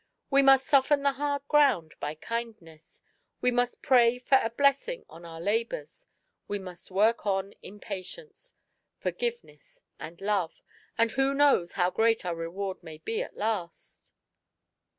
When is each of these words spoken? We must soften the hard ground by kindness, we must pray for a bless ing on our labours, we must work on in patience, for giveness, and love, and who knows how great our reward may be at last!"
We 0.31 0.41
must 0.41 0.65
soften 0.65 1.03
the 1.03 1.11
hard 1.11 1.47
ground 1.47 1.93
by 1.99 2.15
kindness, 2.15 3.03
we 3.39 3.51
must 3.51 3.83
pray 3.83 4.17
for 4.17 4.39
a 4.41 4.49
bless 4.49 4.87
ing 4.87 5.05
on 5.07 5.25
our 5.25 5.39
labours, 5.39 6.07
we 6.47 6.57
must 6.57 6.89
work 6.89 7.27
on 7.27 7.53
in 7.61 7.79
patience, 7.79 8.55
for 8.97 9.11
giveness, 9.11 9.79
and 9.99 10.19
love, 10.19 10.63
and 10.97 11.11
who 11.11 11.35
knows 11.35 11.73
how 11.73 11.91
great 11.91 12.25
our 12.25 12.33
reward 12.35 12.81
may 12.81 12.97
be 12.97 13.21
at 13.21 13.37
last!" 13.37 14.11